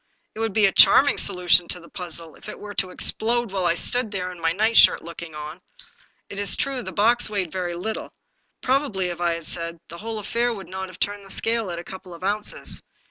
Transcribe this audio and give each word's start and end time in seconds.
It 0.33 0.39
would 0.39 0.53
be 0.53 0.65
a 0.65 0.71
charming 0.71 1.19
solution 1.19 1.67
to 1.67 1.79
the 1.79 1.87
puzzle 1.87 2.33
248 2.33 2.41
The 2.41 2.41
Puzzle 2.41 2.49
if 2.49 2.49
it 2.49 2.59
were 2.59 2.73
to 2.73 2.89
explode 2.89 3.51
while 3.51 3.67
I 3.67 3.75
stood 3.75 4.09
there, 4.09 4.31
in 4.31 4.41
my 4.41 4.51
night 4.51 4.75
shirt, 4.75 5.03
looking 5.03 5.35
on. 5.35 5.61
It 6.27 6.39
is 6.39 6.57
true 6.57 6.77
that 6.77 6.85
the 6.85 6.91
box 6.91 7.29
weighed 7.29 7.51
very 7.51 7.75
little. 7.75 8.11
Probably, 8.61 9.11
as 9.11 9.21
I 9.21 9.33
have 9.35 9.45
said, 9.47 9.79
the 9.89 9.99
whole 9.99 10.17
affair 10.17 10.55
would 10.55 10.69
not 10.69 10.87
have 10.89 10.97
turned 10.97 11.23
the 11.23 11.29
scale 11.29 11.69
at 11.69 11.77
a 11.77 11.83
couple 11.83 12.15
of 12.15 12.23
ounces. 12.23 12.81